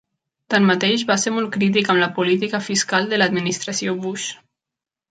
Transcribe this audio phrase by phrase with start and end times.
[0.53, 4.29] Tanmateix, va ser molt crític amb la política fiscal de l'Administració Bush.